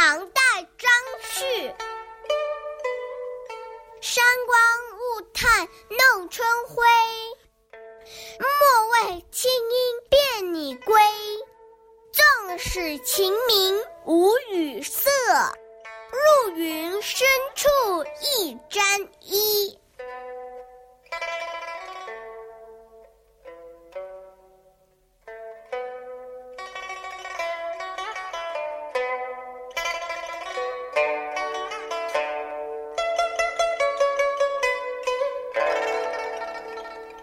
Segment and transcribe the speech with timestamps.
[0.00, 0.40] 唐代
[0.78, 0.88] 张
[1.24, 1.74] 旭，
[4.00, 4.56] 山光
[4.94, 6.86] 物态弄春晖，
[8.38, 11.02] 莫为轻阴便拟归。
[12.12, 15.10] 纵使晴明无雨色，
[16.12, 17.68] 入云深处
[18.22, 19.76] 亦沾衣。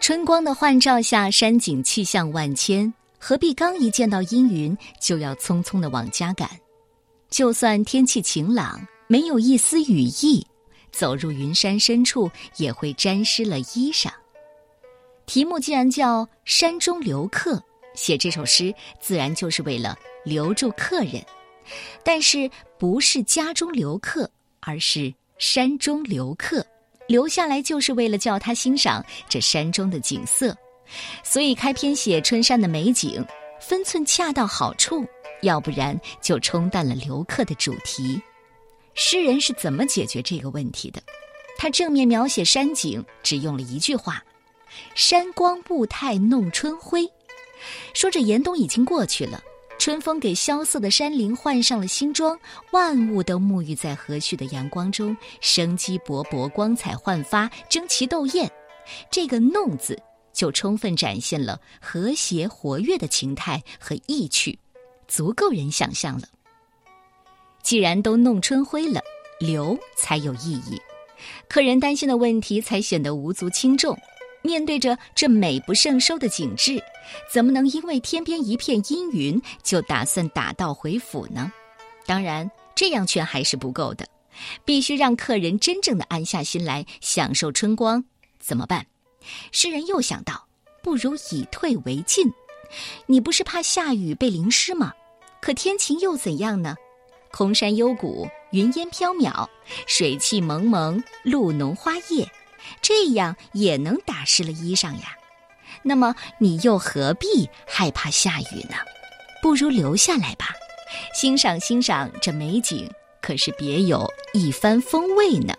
[0.06, 6.48] 春光的幻照下，山景气象万千，何必刚一见到阴云就要匆匆的往家赶？
[7.32, 10.46] 就算天气晴朗，没有一丝雨意，
[10.92, 14.12] 走入云山深处也会沾湿了衣裳。
[15.26, 17.56] 题目既然叫《山中留客》，
[17.96, 18.72] 写这首诗
[19.02, 21.20] 自然就是为了留住客人，
[22.04, 26.64] 但是不是家中留客，而是山中留客。
[27.08, 30.56] 留下来就是为了叫他欣赏这山中的景色，
[31.24, 33.26] 所以开篇写春山的美景，
[33.62, 35.06] 分寸恰到好处，
[35.42, 38.22] 要不然就冲淡了留客的主题。
[38.94, 41.02] 诗人是怎么解决这个问题的？
[41.58, 44.24] 他正面描写山景，只用了一句话
[44.94, 47.08] ：“山光雾态弄春晖”，
[47.94, 49.42] 说这严冬已经过去了。
[49.86, 52.36] 春风给萧瑟的山林换上了新装，
[52.72, 58.52] 万物都沐浴在和煦的阳光中，生机勃勃，光彩焕发，争奇斗艳。
[59.12, 59.96] 这个“弄”字
[60.34, 64.58] 就充分展现了和谐活跃的情态和意趣，
[65.08, 66.28] 足够人想象了。
[67.62, 69.00] 既然都弄春晖了，
[69.40, 70.82] 留才有意义，
[71.48, 73.96] 客人担心的问题才显得无足轻重。
[74.46, 76.82] 面对着这美不胜收的景致，
[77.34, 81.52] 怎么能因为天边一片阴云就打算打道回府呢？
[82.06, 84.08] 当然，这样劝还是不够的，
[84.64, 88.04] 必须让客人真正的安下心来享受春光。
[88.40, 88.86] 怎么办？
[89.52, 90.48] 诗人又想到，
[90.84, 92.32] 不如以退为进。
[93.08, 94.94] 你不是怕下雨被淋湿吗？
[95.42, 96.76] 可天晴又怎样呢？
[97.32, 99.48] 空山幽谷，云烟飘渺，
[99.88, 102.30] 水汽蒙蒙，露浓花叶。
[102.82, 105.16] 这样也能打湿了衣裳呀，
[105.84, 108.76] 那么你又何必害怕下雨呢？
[109.42, 110.50] 不如留下来吧，
[111.14, 112.90] 欣赏欣赏这美景，
[113.22, 115.54] 可是别有一番风味呢。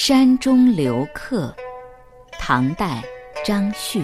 [0.00, 1.52] 山中留客，
[2.38, 3.02] 唐代，
[3.44, 4.00] 张旭。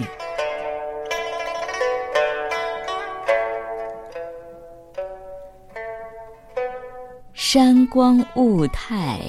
[7.33, 9.21] 山光雾态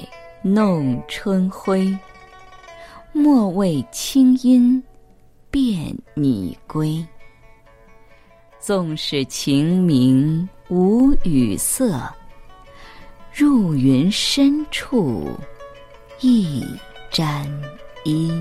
[0.43, 1.97] 弄春晖，
[3.13, 4.83] 莫为清音
[5.53, 7.03] 辨你归。
[8.59, 12.13] 纵使晴明无雨色，
[13.33, 15.31] 入云深处。
[16.21, 16.65] 一
[17.11, 17.47] 沾
[18.05, 18.33] 衣。